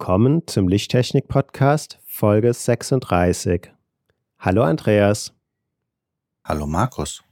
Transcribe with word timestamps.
Willkommen 0.00 0.46
zum 0.46 0.68
Lichttechnik-Podcast 0.68 1.98
Folge 2.06 2.54
36. 2.54 3.72
Hallo 4.38 4.62
Andreas. 4.62 5.34
Hallo 6.44 6.68
Markus. 6.68 7.24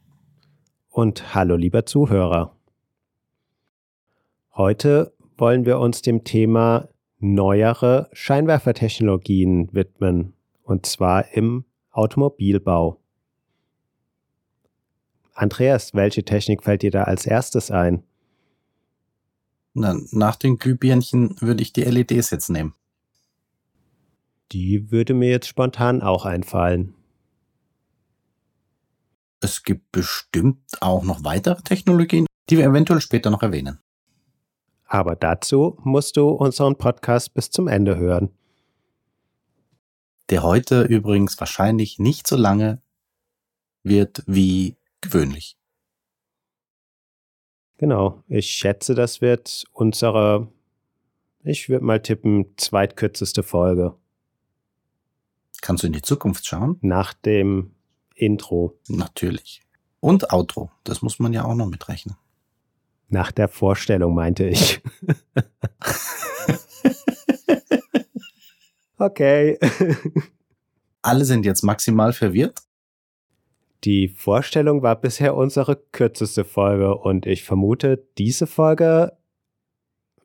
Und 0.88 1.32
hallo 1.32 1.54
lieber 1.54 1.86
Zuhörer. 1.86 2.56
Heute 4.52 5.14
wollen 5.38 5.64
wir 5.64 5.78
uns 5.78 6.02
dem 6.02 6.24
Thema 6.24 6.88
neuere 7.20 8.08
Scheinwerfertechnologien 8.12 9.72
widmen, 9.72 10.32
und 10.64 10.86
zwar 10.86 11.32
im 11.34 11.66
Automobilbau. 11.92 13.00
Andreas, 15.34 15.94
welche 15.94 16.24
Technik 16.24 16.64
fällt 16.64 16.82
dir 16.82 16.90
da 16.90 17.04
als 17.04 17.26
erstes 17.26 17.70
ein? 17.70 18.02
Na, 19.78 19.94
nach 20.10 20.36
den 20.36 20.56
Glühbirnchen 20.56 21.38
würde 21.42 21.60
ich 21.60 21.70
die 21.70 21.82
LEDs 21.82 22.30
jetzt 22.30 22.48
nehmen. 22.48 22.72
Die 24.52 24.90
würde 24.90 25.12
mir 25.12 25.28
jetzt 25.28 25.48
spontan 25.48 26.00
auch 26.00 26.24
einfallen. 26.24 26.94
Es 29.40 29.64
gibt 29.64 29.92
bestimmt 29.92 30.62
auch 30.80 31.04
noch 31.04 31.24
weitere 31.24 31.60
Technologien, 31.60 32.24
die 32.48 32.56
wir 32.56 32.64
eventuell 32.64 33.02
später 33.02 33.28
noch 33.28 33.42
erwähnen. 33.42 33.78
Aber 34.86 35.14
dazu 35.14 35.76
musst 35.84 36.16
du 36.16 36.30
unseren 36.30 36.78
Podcast 36.78 37.34
bis 37.34 37.50
zum 37.50 37.68
Ende 37.68 37.98
hören. 37.98 38.30
Der 40.30 40.42
heute 40.42 40.84
übrigens 40.84 41.38
wahrscheinlich 41.38 41.98
nicht 41.98 42.26
so 42.26 42.36
lange 42.36 42.80
wird 43.82 44.22
wie 44.26 44.78
gewöhnlich. 45.02 45.58
Genau, 47.78 48.22
ich 48.28 48.50
schätze, 48.50 48.94
das 48.94 49.20
wird 49.20 49.64
unsere, 49.72 50.48
ich 51.44 51.68
würde 51.68 51.84
mal 51.84 52.00
tippen, 52.00 52.46
zweitkürzeste 52.56 53.42
Folge. 53.42 53.94
Kannst 55.60 55.82
du 55.82 55.88
in 55.88 55.92
die 55.92 56.02
Zukunft 56.02 56.46
schauen? 56.46 56.78
Nach 56.80 57.12
dem 57.12 57.72
Intro. 58.14 58.78
Natürlich. 58.88 59.62
Und 60.00 60.32
Outro, 60.32 60.70
das 60.84 61.02
muss 61.02 61.18
man 61.18 61.32
ja 61.32 61.44
auch 61.44 61.54
noch 61.54 61.66
mitrechnen. 61.66 62.16
Nach 63.08 63.30
der 63.30 63.48
Vorstellung 63.48 64.14
meinte 64.14 64.44
ich. 64.44 64.80
okay. 68.98 69.58
Alle 71.02 71.24
sind 71.24 71.46
jetzt 71.46 71.62
maximal 71.62 72.12
verwirrt. 72.12 72.60
Die 73.84 74.08
Vorstellung 74.08 74.82
war 74.82 74.96
bisher 74.96 75.36
unsere 75.36 75.76
kürzeste 75.76 76.44
Folge 76.44 76.96
und 76.96 77.26
ich 77.26 77.44
vermute, 77.44 78.04
diese 78.18 78.46
Folge 78.46 79.16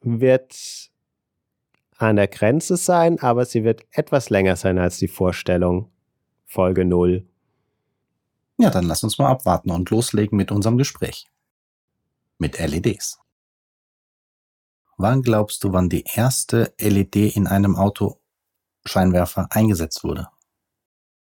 wird 0.01 0.89
an 1.97 2.15
der 2.15 2.27
Grenze 2.27 2.77
sein, 2.77 3.19
aber 3.19 3.45
sie 3.45 3.63
wird 3.63 3.85
etwas 3.91 4.29
länger 4.29 4.55
sein 4.55 4.79
als 4.79 4.97
die 4.97 5.07
Vorstellung. 5.07 5.91
Folge 6.45 6.85
0. 6.85 7.27
Ja, 8.57 8.69
dann 8.69 8.85
lass 8.85 9.03
uns 9.03 9.17
mal 9.17 9.29
abwarten 9.29 9.71
und 9.71 9.89
loslegen 9.89 10.37
mit 10.37 10.51
unserem 10.51 10.77
Gespräch. 10.77 11.27
Mit 12.37 12.59
LEDs. 12.59 13.19
Wann 14.97 15.21
glaubst 15.21 15.63
du, 15.63 15.73
wann 15.73 15.89
die 15.89 16.03
erste 16.03 16.73
LED 16.79 17.15
in 17.35 17.47
einem 17.47 17.75
Autoscheinwerfer 17.75 19.47
eingesetzt 19.49 20.03
wurde? 20.03 20.27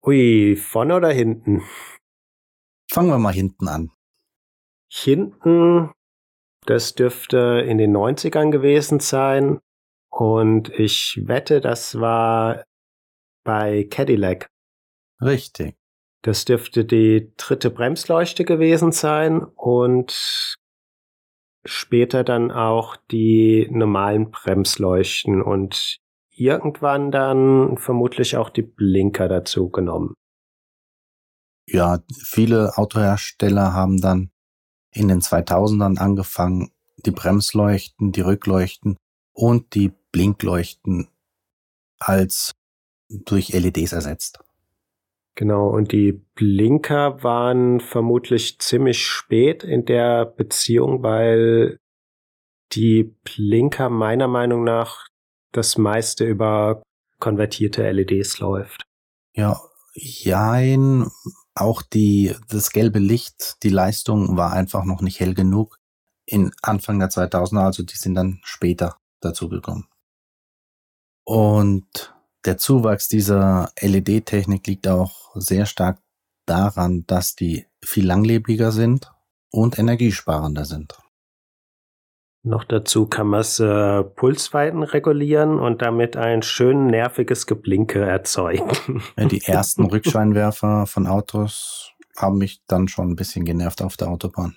Ui, 0.05 0.55
vorne 0.55 0.95
oder 0.95 1.11
hinten? 1.11 1.61
Fangen 2.91 3.09
wir 3.09 3.19
mal 3.19 3.33
hinten 3.33 3.67
an. 3.67 3.91
Hinten, 4.91 5.91
das 6.65 6.95
dürfte 6.95 7.63
in 7.67 7.77
den 7.77 7.95
90ern 7.95 8.51
gewesen 8.51 8.99
sein. 8.99 9.59
Und 10.09 10.69
ich 10.69 11.21
wette, 11.25 11.61
das 11.61 11.99
war 11.99 12.63
bei 13.43 13.83
Cadillac. 13.89 14.47
Richtig. 15.21 15.75
Das 16.21 16.45
dürfte 16.45 16.85
die 16.85 17.33
dritte 17.37 17.69
Bremsleuchte 17.69 18.45
gewesen 18.45 18.91
sein 18.91 19.43
und 19.43 20.57
später 21.65 22.23
dann 22.23 22.51
auch 22.51 22.95
die 23.11 23.67
normalen 23.69 24.31
Bremsleuchten 24.31 25.41
und 25.41 25.99
irgendwann 26.31 27.11
dann 27.11 27.77
vermutlich 27.77 28.37
auch 28.37 28.49
die 28.49 28.61
Blinker 28.63 29.27
dazu 29.27 29.69
genommen 29.69 30.15
ja, 31.67 31.99
viele 32.23 32.77
Autohersteller 32.77 33.73
haben 33.73 33.99
dann 33.99 34.31
in 34.91 35.07
den 35.07 35.21
2000ern 35.21 35.97
angefangen, 35.97 36.71
die 36.97 37.11
Bremsleuchten, 37.11 38.11
die 38.11 38.21
Rückleuchten 38.21 38.97
und 39.33 39.75
die 39.75 39.91
Blinkleuchten 40.11 41.09
als 41.99 42.53
durch 43.09 43.49
LEDs 43.49 43.91
ersetzt. 43.91 44.39
Genau, 45.35 45.67
und 45.67 45.91
die 45.91 46.13
Blinker 46.13 47.21
waren 47.23 47.81
vermutlich 47.81 48.59
ziemlich 48.59 49.05
spät 49.05 49.63
in 49.63 49.83
der 49.83 50.25
Beziehung, 50.25 51.03
weil 51.03 51.77
die 52.71 53.03
Blinker 53.03 53.89
meiner 53.89 54.29
Meinung 54.29 54.63
nach 54.63 55.07
das 55.51 55.77
meiste 55.77 56.25
über 56.25 56.81
konvertierte 57.19 57.89
LEDs 57.91 58.39
läuft. 58.39 58.83
Ja, 59.33 59.59
jein, 59.93 61.07
auch 61.55 61.81
die, 61.81 62.35
das 62.49 62.71
gelbe 62.71 62.99
Licht, 62.99 63.63
die 63.63 63.69
Leistung 63.69 64.37
war 64.37 64.51
einfach 64.53 64.83
noch 64.83 65.01
nicht 65.01 65.19
hell 65.19 65.33
genug 65.33 65.79
in 66.25 66.51
Anfang 66.61 66.99
der 66.99 67.09
2000er, 67.09 67.63
also 67.63 67.83
die 67.83 67.95
sind 67.95 68.15
dann 68.15 68.41
später 68.43 68.97
dazu 69.21 69.47
gekommen. 69.47 69.87
Und 71.23 72.15
der 72.45 72.57
Zuwachs 72.57 73.07
dieser 73.07 73.71
LED-Technik 73.79 74.67
liegt 74.67 74.87
auch 74.87 75.35
sehr 75.35 75.65
stark 75.65 75.99
daran, 76.45 77.05
dass 77.07 77.35
die 77.35 77.65
viel 77.83 78.05
langlebiger 78.05 78.71
sind 78.71 79.11
und 79.49 79.79
energiesparender 79.79 80.65
sind. 80.65 80.95
Noch 82.47 82.63
dazu 82.63 83.07
kann 83.07 83.25
man 83.25 83.39
es 83.39 83.59
äh, 83.59 84.03
Pulsweiten 84.03 84.83
regulieren 84.83 85.57
und 85.57 85.81
damit 85.81 86.15
ein 86.15 86.43
schön 86.43 86.85
nerviges 86.85 87.47
Geblinke 87.47 88.01
erzeugen. 88.01 89.01
Die 89.17 89.41
ersten 89.45 89.85
Rückscheinwerfer 89.85 90.85
von 90.85 91.07
Autos 91.07 91.93
haben 92.15 92.37
mich 92.37 92.61
dann 92.67 92.87
schon 92.87 93.09
ein 93.09 93.15
bisschen 93.15 93.45
genervt 93.45 93.81
auf 93.81 93.97
der 93.97 94.09
Autobahn. 94.09 94.55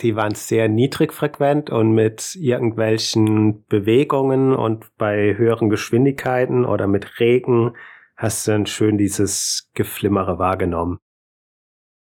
Die 0.00 0.14
waren 0.14 0.36
sehr 0.36 0.68
niedrigfrequent 0.68 1.70
und 1.70 1.90
mit 1.92 2.36
irgendwelchen 2.36 3.66
Bewegungen 3.66 4.54
und 4.54 4.96
bei 4.96 5.36
höheren 5.36 5.70
Geschwindigkeiten 5.70 6.64
oder 6.64 6.86
mit 6.86 7.18
Regen 7.18 7.72
hast 8.14 8.46
du 8.46 8.52
dann 8.52 8.66
schön 8.66 8.96
dieses 8.96 9.68
Geflimmere 9.74 10.38
wahrgenommen. 10.38 11.00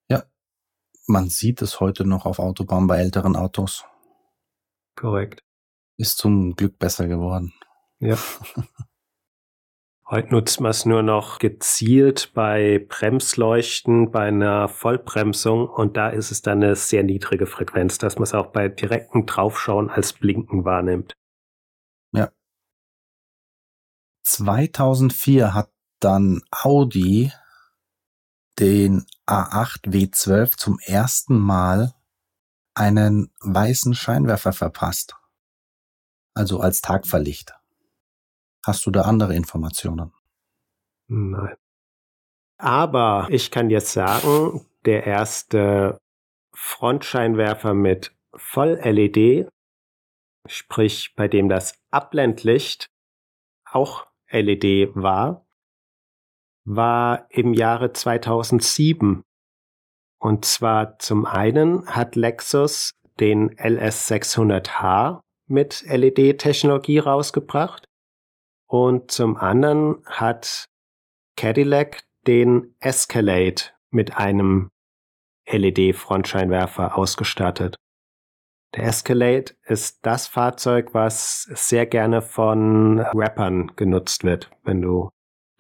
Ja, 0.09 0.23
man 1.07 1.29
sieht 1.29 1.61
es 1.61 1.81
heute 1.81 2.07
noch 2.07 2.25
auf 2.25 2.39
Autobahnen 2.39 2.87
bei 2.87 2.97
älteren 2.97 3.37
Autos. 3.37 3.85
Korrekt. 4.97 5.43
Ist 5.97 6.19
zum 6.19 6.55
Glück 6.57 6.79
besser 6.79 7.07
geworden. 7.09 7.53
Ja. 7.99 8.17
Heute 10.07 10.29
nutzt 10.33 10.61
man 10.61 10.71
es 10.71 10.85
nur 10.85 11.03
noch 11.03 11.39
gezielt 11.39 12.33
bei 12.35 12.85
Bremsleuchten, 12.89 14.11
bei 14.11 14.29
einer 14.29 14.69
Vollbremsung 14.69 15.67
und 15.67 15.97
da 15.97 16.11
ist 16.11 16.31
es 16.31 16.43
dann 16.43 16.63
eine 16.63 16.77
sehr 16.77 17.03
niedrige 17.03 17.47
Frequenz, 17.47 17.97
dass 17.97 18.17
man 18.17 18.25
es 18.25 18.35
auch 18.35 18.49
bei 18.49 18.69
direktem 18.69 19.25
Draufschauen 19.25 19.89
als 19.89 20.13
Blinken 20.13 20.67
wahrnimmt. 20.67 21.15
Ja. 22.13 22.31
2004 24.25 25.55
hat 25.55 25.73
dann 26.01 26.43
Audi 26.51 27.33
den 28.59 29.07
A8 29.27 29.89
W12 29.89 30.57
zum 30.59 30.79
ersten 30.81 31.39
Mal 31.39 31.95
einen 32.75 33.31
weißen 33.41 33.95
Scheinwerfer 33.95 34.53
verpasst. 34.53 35.17
Also 36.35 36.61
als 36.61 36.81
Tagverlicht. 36.81 37.55
Hast 38.65 38.87
du 38.87 38.91
da 38.91 39.03
andere 39.03 39.35
Informationen? 39.35 40.13
Nein. 41.07 41.57
Aber 42.59 43.29
ich 43.31 43.51
kann 43.51 43.71
jetzt 43.71 43.93
sagen, 43.93 44.67
der 44.85 45.05
erste 45.07 45.99
Frontscheinwerfer 46.55 47.75
mit 47.75 48.15
Voll-LED, 48.35 49.49
sprich 50.47 51.15
bei 51.15 51.29
dem 51.29 51.49
das 51.49 51.79
Abblendlicht 51.91 52.91
auch 53.65 54.07
LED 54.31 54.95
war, 54.95 55.47
war 56.65 57.27
im 57.31 57.53
Jahre 57.55 57.93
2007. 57.93 59.23
Und 60.25 60.47
zwar 60.47 60.99
zum 61.01 61.27
einen 61.27 61.87
hat 61.87 62.17
Lexus 62.17 62.93
den 63.21 63.55
LS600H 63.57 65.21
mit 65.49 65.85
LED-Technologie 65.87 66.99
rausgebracht 66.99 67.85
und 68.67 69.11
zum 69.11 69.37
anderen 69.37 70.03
hat 70.07 70.65
Cadillac 71.37 72.05
den 72.27 72.75
Escalade 72.81 73.65
mit 73.91 74.17
einem 74.17 74.71
LED-Frontscheinwerfer 75.47 76.97
ausgestattet. 76.97 77.77
Der 78.77 78.85
Escalade 78.85 79.53
ist 79.67 80.07
das 80.07 80.27
Fahrzeug, 80.27 80.95
was 80.95 81.43
sehr 81.53 81.85
gerne 81.85 82.23
von 82.23 82.99
Rappern 82.99 83.77
genutzt 83.77 84.25
wird, 84.25 84.51
wenn 84.63 84.81
du 84.81 85.11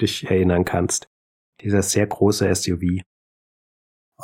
dich 0.01 0.31
erinnern 0.31 0.65
kannst. 0.65 1.07
Dieser 1.61 1.83
sehr 1.83 2.07
große 2.07 2.53
SUV. 2.55 3.03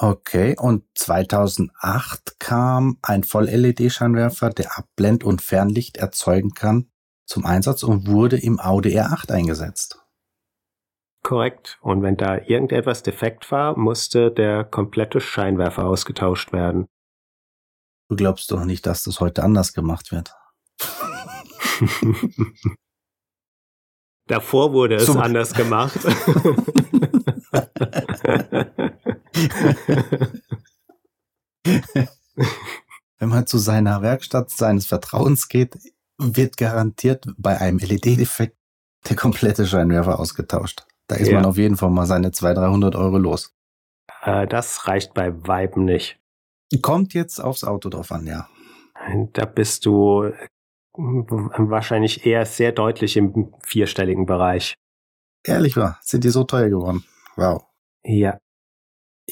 Okay, 0.03 0.57
und 0.59 0.85
2008 0.95 2.41
kam 2.41 2.97
ein 3.03 3.23
Voll-LED-Scheinwerfer, 3.23 4.49
der 4.49 4.79
Abblend- 4.79 5.25
und 5.25 5.43
Fernlicht 5.43 5.99
erzeugen 5.99 6.55
kann, 6.55 6.91
zum 7.27 7.45
Einsatz 7.45 7.83
und 7.83 8.07
wurde 8.09 8.39
im 8.39 8.59
Audi 8.61 8.99
R8 8.99 9.31
eingesetzt. 9.31 10.03
Korrekt. 11.23 11.79
Und 11.83 12.03
wenn 12.03 12.17
da 12.17 12.39
irgendetwas 12.39 13.03
defekt 13.03 13.53
war, 13.53 13.77
musste 13.77 14.31
der 14.33 14.65
komplette 14.65 15.21
Scheinwerfer 15.21 15.85
ausgetauscht 15.85 16.55
werden. 16.55 16.87
Du 18.09 18.17
glaubst 18.17 18.51
doch 18.53 18.65
nicht, 18.65 18.87
dass 18.87 19.03
das 19.03 19.21
heute 19.21 19.43
anders 19.43 19.75
gemacht 19.75 20.13
wird. 20.13 20.35
Davor 24.29 24.73
wurde 24.73 24.95
es 24.95 25.05
Zum 25.05 25.19
anders 25.19 25.53
gemacht. 25.53 25.99
Wenn 33.19 33.29
man 33.29 33.47
zu 33.47 33.59
seiner 33.59 34.03
Werkstatt 34.03 34.51
seines 34.51 34.87
Vertrauens 34.87 35.49
geht, 35.49 35.79
wird 36.19 36.57
garantiert 36.57 37.27
bei 37.37 37.61
einem 37.61 37.79
LED-Defekt 37.79 38.57
der 39.09 39.17
komplette 39.17 39.67
Scheinwerfer 39.67 40.19
ausgetauscht. 40.19 40.87
Da 41.07 41.17
ist 41.17 41.29
ja. 41.29 41.35
man 41.35 41.45
auf 41.45 41.57
jeden 41.57 41.77
Fall 41.77 41.91
mal 41.91 42.07
seine 42.07 42.33
200, 42.33 42.65
300 42.65 42.97
Euro 42.97 43.19
los. 43.19 43.55
Äh, 44.23 44.47
das 44.47 44.87
reicht 44.87 45.15
bei 45.15 45.47
Weiben 45.47 45.85
nicht. 45.85 46.19
Kommt 46.83 47.15
jetzt 47.15 47.41
aufs 47.41 47.65
Auto 47.65 47.89
drauf 47.89 48.13
an, 48.13 48.27
ja. 48.27 48.49
Da 49.33 49.47
bist 49.47 49.87
du 49.87 50.31
wahrscheinlich 50.93 52.27
eher 52.27 52.45
sehr 52.47 52.73
deutlich 52.73 53.17
im 53.17 53.55
vierstelligen 53.65 54.27
Bereich. 54.27 54.75
Ehrlich 55.45 55.77
wahr, 55.77 55.99
sind 56.03 56.25
die 56.25 56.29
so 56.29 56.45
teuer 56.45 56.69
geworden? 56.69 57.05
Wow. 57.37 57.65
Ja. 58.05 58.39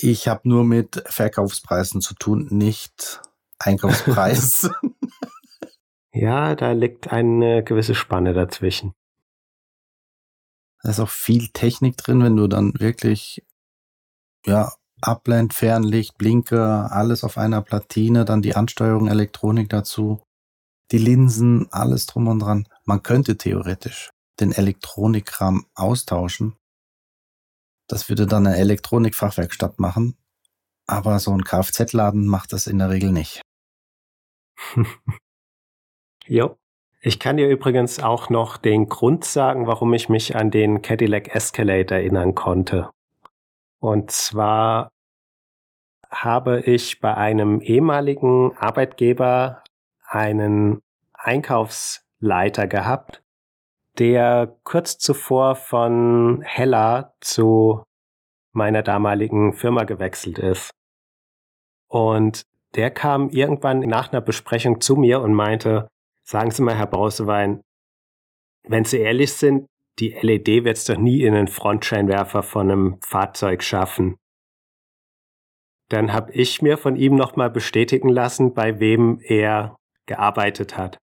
Ich 0.00 0.28
habe 0.28 0.48
nur 0.48 0.64
mit 0.64 1.02
Verkaufspreisen 1.06 2.00
zu 2.00 2.14
tun, 2.14 2.46
nicht 2.50 3.20
Einkaufspreis. 3.58 4.70
ja, 6.12 6.54
da 6.54 6.70
liegt 6.70 7.10
eine 7.10 7.64
gewisse 7.64 7.96
Spanne 7.96 8.32
dazwischen. 8.32 8.94
Da 10.82 10.90
ist 10.90 11.00
auch 11.00 11.08
viel 11.08 11.48
Technik 11.48 11.96
drin, 11.96 12.22
wenn 12.22 12.36
du 12.36 12.46
dann 12.46 12.78
wirklich, 12.78 13.44
ja, 14.46 14.72
Abblend, 15.00 15.52
Fernlicht, 15.52 16.16
Blinker, 16.16 16.92
alles 16.92 17.24
auf 17.24 17.36
einer 17.36 17.62
Platine, 17.62 18.24
dann 18.24 18.42
die 18.42 18.54
Ansteuerung, 18.54 19.08
Elektronik 19.08 19.68
dazu, 19.68 20.22
die 20.92 20.98
Linsen, 20.98 21.66
alles 21.72 22.06
drum 22.06 22.28
und 22.28 22.40
dran. 22.40 22.68
Man 22.84 23.02
könnte 23.02 23.36
theoretisch 23.36 24.10
den 24.38 24.52
Elektronikkram 24.52 25.66
austauschen, 25.74 26.57
das 27.88 28.08
würde 28.08 28.26
dann 28.26 28.46
eine 28.46 28.56
Elektronikfachwerkstatt 28.56 29.80
machen. 29.80 30.16
Aber 30.86 31.18
so 31.18 31.32
ein 31.32 31.44
Kfz-Laden 31.44 32.26
macht 32.26 32.52
das 32.52 32.66
in 32.66 32.78
der 32.78 32.90
Regel 32.90 33.12
nicht. 33.12 33.42
jo. 36.26 36.56
Ich 37.00 37.20
kann 37.20 37.36
dir 37.36 37.48
übrigens 37.48 38.00
auch 38.00 38.28
noch 38.28 38.56
den 38.56 38.88
Grund 38.88 39.24
sagen, 39.24 39.68
warum 39.68 39.94
ich 39.94 40.08
mich 40.08 40.34
an 40.34 40.50
den 40.50 40.82
Cadillac 40.82 41.34
Escalade 41.34 41.94
erinnern 41.94 42.34
konnte. 42.34 42.90
Und 43.78 44.10
zwar 44.10 44.90
habe 46.10 46.60
ich 46.62 47.00
bei 47.00 47.14
einem 47.14 47.60
ehemaligen 47.60 48.56
Arbeitgeber 48.56 49.62
einen 50.06 50.80
Einkaufsleiter 51.12 52.66
gehabt, 52.66 53.22
der 53.98 54.56
kurz 54.64 54.98
zuvor 54.98 55.56
von 55.56 56.42
Hella 56.42 57.14
zu 57.20 57.82
meiner 58.52 58.82
damaligen 58.82 59.52
Firma 59.52 59.84
gewechselt 59.84 60.38
ist. 60.38 60.70
Und 61.90 62.42
der 62.74 62.90
kam 62.90 63.30
irgendwann 63.30 63.80
nach 63.80 64.12
einer 64.12 64.20
Besprechung 64.20 64.80
zu 64.80 64.96
mir 64.96 65.20
und 65.20 65.34
meinte, 65.34 65.88
sagen 66.24 66.50
Sie 66.50 66.62
mal, 66.62 66.76
Herr 66.76 66.86
Brausewein, 66.86 67.62
wenn 68.68 68.84
Sie 68.84 68.98
ehrlich 68.98 69.32
sind, 69.32 69.66
die 69.98 70.10
LED 70.10 70.64
wird 70.64 70.76
es 70.76 70.84
doch 70.84 70.98
nie 70.98 71.22
in 71.22 71.34
den 71.34 71.48
Frontscheinwerfer 71.48 72.42
von 72.42 72.70
einem 72.70 73.00
Fahrzeug 73.02 73.62
schaffen. 73.62 74.16
Dann 75.88 76.12
habe 76.12 76.32
ich 76.32 76.60
mir 76.60 76.76
von 76.76 76.96
ihm 76.96 77.16
nochmal 77.16 77.50
bestätigen 77.50 78.10
lassen, 78.10 78.52
bei 78.52 78.78
wem 78.78 79.20
er 79.22 79.76
gearbeitet 80.06 80.76
hat 80.76 80.98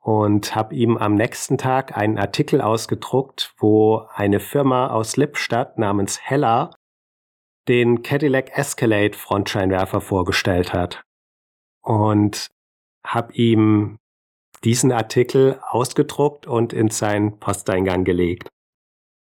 und 0.00 0.54
habe 0.54 0.74
ihm 0.74 0.96
am 0.96 1.14
nächsten 1.14 1.58
Tag 1.58 1.96
einen 1.96 2.18
Artikel 2.18 2.60
ausgedruckt, 2.60 3.54
wo 3.58 4.06
eine 4.14 4.40
Firma 4.40 4.88
aus 4.88 5.16
Lippstadt 5.16 5.78
namens 5.78 6.20
Hella 6.20 6.70
den 7.68 8.02
Cadillac 8.02 8.56
Escalade 8.56 9.16
Frontscheinwerfer 9.16 10.00
vorgestellt 10.00 10.72
hat. 10.72 11.02
Und 11.82 12.48
habe 13.04 13.32
ihm 13.34 13.98
diesen 14.64 14.92
Artikel 14.92 15.60
ausgedruckt 15.62 16.46
und 16.46 16.72
in 16.72 16.88
seinen 16.88 17.38
Posteingang 17.38 18.04
gelegt. 18.04 18.48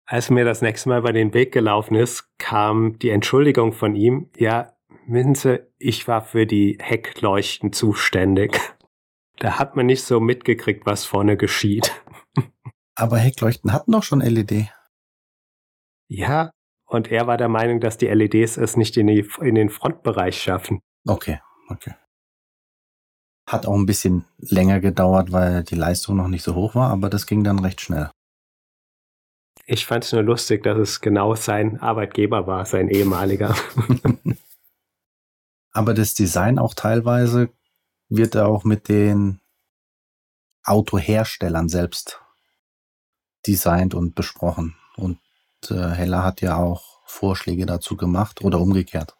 Als 0.05 0.29
mir 0.29 0.45
das 0.45 0.61
nächste 0.61 0.89
Mal 0.89 0.99
über 0.99 1.13
den 1.13 1.33
Weg 1.33 1.51
gelaufen 1.53 1.95
ist, 1.95 2.27
kam 2.37 2.99
die 2.99 3.09
Entschuldigung 3.09 3.71
von 3.71 3.95
ihm, 3.95 4.29
ja, 4.37 4.73
Sie, 5.07 5.59
ich 5.79 6.07
war 6.07 6.21
für 6.21 6.45
die 6.45 6.77
Heckleuchten 6.79 7.73
zuständig. 7.73 8.57
Da 9.37 9.59
hat 9.59 9.75
man 9.75 9.85
nicht 9.85 10.03
so 10.03 10.19
mitgekriegt, 10.19 10.85
was 10.85 11.05
vorne 11.05 11.37
geschieht. 11.37 11.91
Aber 12.95 13.17
Heckleuchten 13.17 13.73
hatten 13.73 13.91
doch 13.91 14.03
schon 14.03 14.21
LED. 14.21 14.67
Ja, 16.07 16.51
und 16.93 17.11
er 17.11 17.25
war 17.25 17.37
der 17.37 17.49
Meinung, 17.49 17.79
dass 17.79 17.97
die 17.97 18.05
LEDs 18.05 18.57
es 18.57 18.77
nicht 18.77 18.95
in, 18.97 19.07
die, 19.07 19.27
in 19.41 19.55
den 19.55 19.69
Frontbereich 19.69 20.39
schaffen. 20.39 20.79
Okay, 21.07 21.39
okay. 21.69 21.95
Hat 23.49 23.65
auch 23.65 23.73
ein 23.73 23.87
bisschen 23.87 24.25
länger 24.37 24.79
gedauert, 24.79 25.31
weil 25.31 25.63
die 25.63 25.75
Leistung 25.75 26.17
noch 26.17 26.27
nicht 26.27 26.43
so 26.43 26.53
hoch 26.53 26.75
war, 26.75 26.91
aber 26.91 27.09
das 27.09 27.25
ging 27.25 27.43
dann 27.43 27.57
recht 27.57 27.81
schnell. 27.81 28.11
Ich 29.65 29.87
fand 29.87 30.03
es 30.03 30.11
nur 30.11 30.21
lustig, 30.21 30.61
dass 30.63 30.77
es 30.77 31.01
genau 31.01 31.33
sein 31.33 31.79
Arbeitgeber 31.79 32.45
war, 32.45 32.65
sein 32.65 32.89
ehemaliger. 32.89 33.55
aber 35.71 35.93
das 35.95 36.13
Design 36.13 36.59
auch 36.59 36.75
teilweise 36.75 37.49
wird 38.15 38.35
er 38.35 38.47
auch 38.47 38.63
mit 38.63 38.89
den 38.89 39.39
Autoherstellern 40.63 41.67
selbst 41.67 42.21
designt 43.47 43.93
und 43.93 44.15
besprochen. 44.15 44.75
Und 44.95 45.19
äh, 45.69 45.89
Heller 45.89 46.23
hat 46.23 46.41
ja 46.41 46.57
auch 46.57 47.01
Vorschläge 47.05 47.65
dazu 47.65 47.97
gemacht 47.97 48.43
oder 48.43 48.59
umgekehrt, 48.59 49.15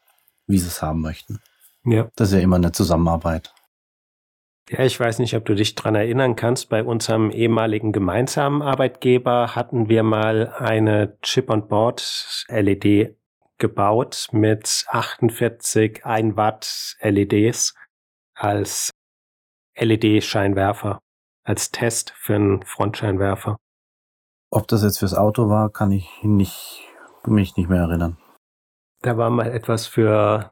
wie 0.47 0.57
sie 0.57 0.67
es 0.67 0.81
haben 0.81 1.01
möchten. 1.01 1.41
Ja. 1.83 2.09
Das 2.15 2.29
ist 2.29 2.35
ja 2.35 2.41
immer 2.41 2.55
eine 2.57 2.71
Zusammenarbeit. 2.71 3.53
Ja, 4.69 4.85
ich 4.85 4.97
weiß 4.97 5.19
nicht, 5.19 5.35
ob 5.35 5.43
du 5.45 5.55
dich 5.55 5.75
dran 5.75 5.95
erinnern 5.95 6.37
kannst. 6.37 6.69
Bei 6.69 6.83
unserem 6.83 7.31
ehemaligen 7.31 7.91
gemeinsamen 7.91 8.61
Arbeitgeber 8.61 9.55
hatten 9.55 9.89
wir 9.89 10.03
mal 10.03 10.53
eine 10.57 11.17
Chip-on-Board 11.21 12.45
LED 12.47 13.17
gebaut 13.57 14.27
mit 14.31 14.85
48 14.87 16.05
1 16.05 16.37
Watt 16.37 16.95
LEDs 17.01 17.73
als 18.43 18.91
LED-Scheinwerfer, 19.77 20.99
als 21.45 21.71
Test 21.71 22.11
für 22.11 22.35
einen 22.35 22.63
Frontscheinwerfer. 22.63 23.57
Ob 24.51 24.67
das 24.67 24.83
jetzt 24.83 24.99
fürs 24.99 25.13
Auto 25.13 25.49
war, 25.49 25.71
kann 25.71 25.91
ich 25.91 26.23
nicht, 26.23 26.81
mich 27.25 27.55
nicht 27.55 27.69
mehr 27.69 27.81
erinnern. 27.81 28.17
Da 29.01 29.17
war 29.17 29.29
mal 29.29 29.49
etwas 29.49 29.87
für 29.87 30.51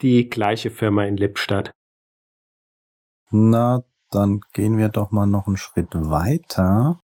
die 0.00 0.28
gleiche 0.28 0.70
Firma 0.70 1.04
in 1.04 1.16
Lippstadt. 1.16 1.72
Na, 3.30 3.84
dann 4.10 4.40
gehen 4.52 4.78
wir 4.78 4.88
doch 4.88 5.10
mal 5.10 5.26
noch 5.26 5.46
einen 5.46 5.58
Schritt 5.58 5.94
weiter. 5.94 7.00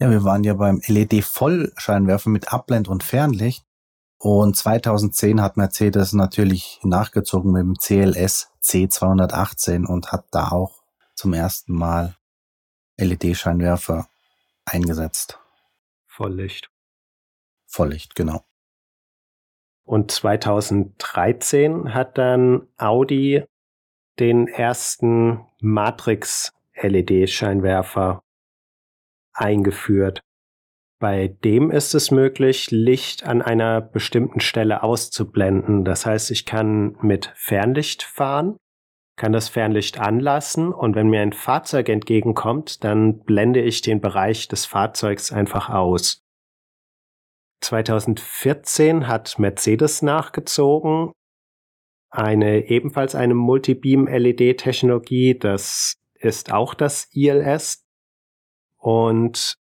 Ja, 0.00 0.10
wir 0.10 0.24
waren 0.24 0.44
ja 0.44 0.54
beim 0.54 0.80
LED-Vollscheinwerfer 0.86 2.30
mit 2.30 2.52
Abblend 2.52 2.88
und 2.88 3.02
Fernlicht. 3.02 3.66
Und 4.22 4.54
2010 4.54 5.40
hat 5.40 5.56
Mercedes 5.56 6.12
natürlich 6.12 6.78
nachgezogen 6.82 7.52
mit 7.52 7.62
dem 7.62 7.78
CLS 7.78 8.52
C218 8.62 9.86
und 9.86 10.12
hat 10.12 10.26
da 10.30 10.48
auch 10.48 10.82
zum 11.14 11.32
ersten 11.32 11.72
Mal 11.72 12.16
LED-Scheinwerfer 12.98 14.08
eingesetzt. 14.66 15.38
Volllicht. 16.06 16.70
Volllicht, 17.66 18.14
genau. 18.14 18.44
Und 19.84 20.10
2013 20.10 21.94
hat 21.94 22.18
dann 22.18 22.68
Audi 22.76 23.46
den 24.18 24.48
ersten 24.48 25.46
Matrix-LED-Scheinwerfer 25.62 28.22
eingeführt. 29.32 30.20
Bei 31.00 31.28
dem 31.28 31.70
ist 31.70 31.94
es 31.94 32.10
möglich, 32.10 32.70
Licht 32.70 33.24
an 33.24 33.40
einer 33.40 33.80
bestimmten 33.80 34.40
Stelle 34.40 34.82
auszublenden. 34.82 35.82
Das 35.82 36.04
heißt, 36.04 36.30
ich 36.30 36.44
kann 36.44 36.94
mit 37.00 37.32
Fernlicht 37.36 38.02
fahren, 38.02 38.58
kann 39.16 39.32
das 39.32 39.48
Fernlicht 39.48 39.98
anlassen 39.98 40.74
und 40.74 40.94
wenn 40.94 41.08
mir 41.08 41.22
ein 41.22 41.32
Fahrzeug 41.32 41.88
entgegenkommt, 41.88 42.84
dann 42.84 43.20
blende 43.20 43.62
ich 43.62 43.80
den 43.80 44.02
Bereich 44.02 44.46
des 44.48 44.66
Fahrzeugs 44.66 45.32
einfach 45.32 45.70
aus. 45.70 46.20
2014 47.62 49.08
hat 49.08 49.38
Mercedes 49.38 50.02
nachgezogen, 50.02 51.12
eine 52.10 52.68
ebenfalls 52.68 53.14
eine 53.14 53.34
Multibeam 53.34 54.06
LED 54.06 54.58
Technologie, 54.58 55.38
das 55.38 55.94
ist 56.14 56.52
auch 56.52 56.74
das 56.74 57.08
ILS 57.14 57.86
und 58.76 59.59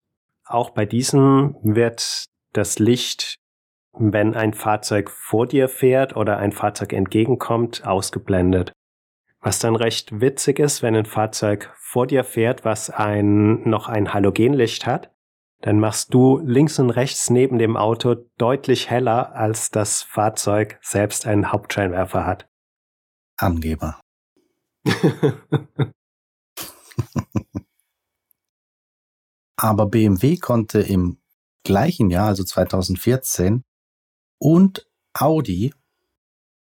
auch 0.49 0.71
bei 0.71 0.85
diesem 0.85 1.55
wird 1.61 2.25
das 2.53 2.79
Licht, 2.79 3.35
wenn 3.93 4.35
ein 4.35 4.53
Fahrzeug 4.53 5.09
vor 5.09 5.45
dir 5.45 5.69
fährt 5.69 6.15
oder 6.15 6.37
ein 6.37 6.51
Fahrzeug 6.51 6.93
entgegenkommt, 6.93 7.85
ausgeblendet. 7.85 8.71
Was 9.41 9.59
dann 9.59 9.75
recht 9.75 10.19
witzig 10.19 10.59
ist, 10.59 10.83
wenn 10.83 10.95
ein 10.95 11.05
Fahrzeug 11.05 11.73
vor 11.77 12.07
dir 12.07 12.23
fährt, 12.23 12.65
was 12.65 12.89
ein, 12.89 13.67
noch 13.69 13.87
ein 13.87 14.13
Halogenlicht 14.13 14.85
hat, 14.85 15.11
dann 15.61 15.79
machst 15.79 16.13
du 16.13 16.39
links 16.39 16.79
und 16.79 16.89
rechts 16.89 17.29
neben 17.29 17.57
dem 17.57 17.77
Auto 17.77 18.15
deutlich 18.37 18.89
heller, 18.89 19.35
als 19.35 19.71
das 19.71 20.03
Fahrzeug 20.03 20.79
selbst 20.81 21.27
einen 21.27 21.51
Hauptscheinwerfer 21.51 22.25
hat. 22.25 22.47
Angeber. 23.37 23.99
Aber 29.61 29.87
BMW 29.87 30.37
konnte 30.37 30.79
im 30.79 31.17
gleichen 31.65 32.09
Jahr, 32.09 32.27
also 32.27 32.45
2014, 32.45 33.65
und 34.39 34.87
Audi 35.13 35.73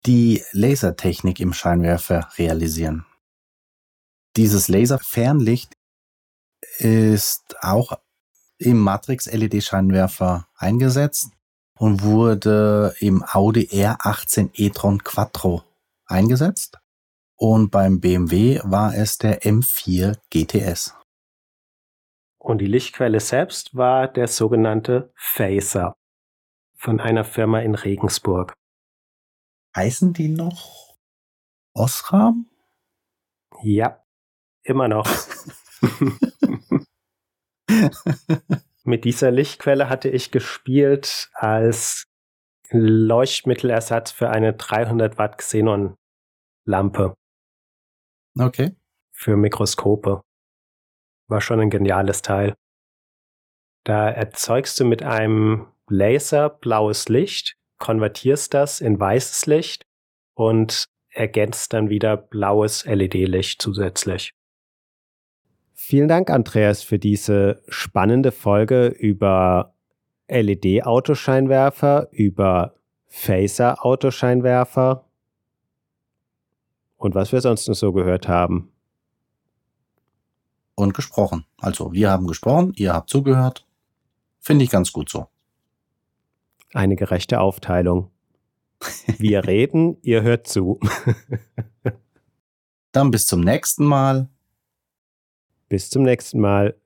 die 0.06 0.44
Lasertechnik 0.52 1.40
im 1.40 1.52
Scheinwerfer 1.52 2.28
realisieren. 2.38 3.04
Dieses 4.36 4.68
Laserfernlicht 4.68 5.76
ist 6.78 7.56
auch 7.60 7.98
im 8.58 8.78
Matrix-LED-Scheinwerfer 8.78 10.46
eingesetzt 10.54 11.32
und 11.76 12.04
wurde 12.04 12.94
im 13.00 13.24
Audi 13.24 13.64
R18 13.64 14.50
e-tron 14.54 15.02
Quattro 15.02 15.64
eingesetzt. 16.06 16.78
Und 17.34 17.72
beim 17.72 17.98
BMW 17.98 18.60
war 18.62 18.94
es 18.94 19.18
der 19.18 19.42
M4 19.42 20.16
GTS. 20.30 20.94
Und 22.46 22.58
die 22.58 22.66
Lichtquelle 22.66 23.18
selbst 23.18 23.74
war 23.74 24.06
der 24.06 24.28
sogenannte 24.28 25.12
Phaser 25.16 25.96
von 26.76 27.00
einer 27.00 27.24
Firma 27.24 27.58
in 27.58 27.74
Regensburg. 27.74 28.54
Heißen 29.74 30.12
die 30.12 30.28
noch 30.28 30.96
Osram? 31.74 32.48
Ja, 33.62 34.00
immer 34.62 34.86
noch. 34.86 35.10
Mit 38.84 39.04
dieser 39.04 39.32
Lichtquelle 39.32 39.88
hatte 39.88 40.08
ich 40.08 40.30
gespielt 40.30 41.28
als 41.34 42.04
Leuchtmittelersatz 42.70 44.12
für 44.12 44.30
eine 44.30 44.52
300 44.54 45.18
Watt 45.18 45.38
Xenon 45.38 45.96
Lampe. 46.64 47.16
Okay. 48.38 48.76
Für 49.10 49.36
Mikroskope. 49.36 50.22
War 51.28 51.40
schon 51.40 51.60
ein 51.60 51.70
geniales 51.70 52.22
Teil. 52.22 52.54
Da 53.84 54.10
erzeugst 54.10 54.78
du 54.80 54.84
mit 54.84 55.02
einem 55.02 55.66
Laser 55.88 56.48
blaues 56.50 57.08
Licht, 57.08 57.56
konvertierst 57.78 58.52
das 58.54 58.80
in 58.80 58.98
weißes 58.98 59.46
Licht 59.46 59.86
und 60.34 60.86
ergänzt 61.10 61.72
dann 61.72 61.88
wieder 61.88 62.16
blaues 62.16 62.84
LED-Licht 62.84 63.62
zusätzlich. 63.62 64.32
Vielen 65.74 66.08
Dank, 66.08 66.30
Andreas, 66.30 66.82
für 66.82 66.98
diese 66.98 67.62
spannende 67.68 68.32
Folge 68.32 68.88
über 68.88 69.74
LED-Autoscheinwerfer, 70.28 72.08
über 72.10 72.74
Phaser-Autoscheinwerfer 73.06 75.04
und 76.96 77.14
was 77.14 77.30
wir 77.32 77.40
sonst 77.40 77.68
noch 77.68 77.74
so 77.74 77.92
gehört 77.92 78.26
haben 78.26 78.72
und 80.76 80.94
gesprochen. 80.94 81.44
Also 81.58 81.92
wir 81.92 82.10
haben 82.10 82.28
gesprochen, 82.28 82.72
ihr 82.76 82.92
habt 82.92 83.10
zugehört. 83.10 83.66
Finde 84.38 84.64
ich 84.64 84.70
ganz 84.70 84.92
gut 84.92 85.08
so. 85.08 85.26
Eine 86.72 86.94
gerechte 86.94 87.40
Aufteilung. 87.40 88.12
Wir 89.18 89.44
reden, 89.46 89.96
ihr 90.02 90.22
hört 90.22 90.46
zu. 90.46 90.78
Dann 92.92 93.10
bis 93.10 93.26
zum 93.26 93.40
nächsten 93.40 93.84
Mal. 93.84 94.28
Bis 95.68 95.90
zum 95.90 96.04
nächsten 96.04 96.38
Mal. 96.38 96.76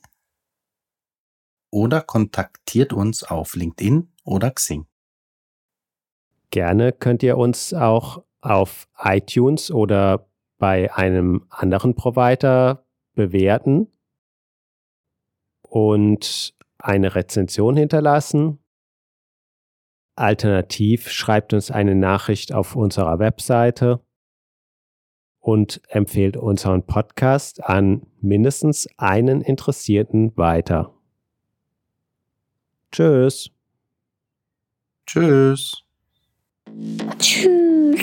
oder 1.71 2.03
kontaktiert 2.03 2.93
uns 2.93 3.23
auf 3.23 3.55
LinkedIn 3.55 4.13
oder 4.25 4.51
Xing. 4.51 4.90
Gerne 6.51 6.93
könnt 6.93 7.23
ihr 7.23 7.39
uns 7.39 7.73
auch 7.73 8.25
auf 8.41 8.89
iTunes 8.99 9.71
oder 9.71 10.29
bei 10.59 10.93
einem 10.95 11.47
anderen 11.49 11.95
Provider 11.95 12.85
bewerten 13.15 13.89
und 15.63 16.55
eine 16.79 17.15
Rezension 17.15 17.77
hinterlassen. 17.77 18.59
Alternativ 20.17 21.11
schreibt 21.11 21.55
uns 21.55 21.71
eine 21.71 21.95
Nachricht 21.95 22.53
auf 22.53 22.77
unserer 22.77 23.19
Webseite 23.19 24.01
und 25.39 25.81
empfehlt 25.89 26.37
unseren 26.37 26.85
Podcast 26.85 27.65
an 27.65 28.07
mindestens 28.21 28.89
einen 28.99 29.41
Interessierten 29.41 30.37
weiter. 30.37 30.93
Tschüss. 32.93 33.51
Tschüss. 35.07 35.90
Tschüss. 37.19 38.01